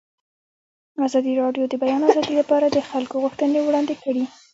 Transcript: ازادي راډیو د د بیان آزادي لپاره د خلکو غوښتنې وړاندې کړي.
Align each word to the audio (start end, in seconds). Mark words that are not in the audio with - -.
ازادي 1.05 1.33
راډیو 1.41 1.63
د 1.67 1.69
د 1.71 1.75
بیان 1.83 2.01
آزادي 2.09 2.33
لپاره 2.41 2.65
د 2.69 2.77
خلکو 2.89 3.15
غوښتنې 3.23 3.59
وړاندې 3.63 3.95
کړي. 4.03 4.23